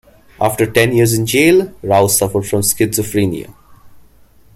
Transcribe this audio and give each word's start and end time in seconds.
After 0.41 0.65
ten 0.65 0.93
years 0.95 1.13
in 1.13 1.27
jail, 1.27 1.73
Rao 1.83 2.07
suffered 2.07 2.47
from 2.47 2.61
schizophrenia. 2.61 3.53